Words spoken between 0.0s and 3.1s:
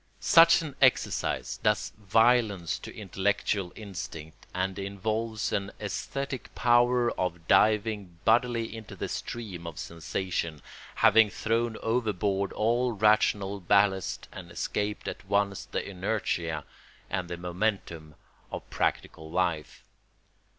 Such an exercise does violence to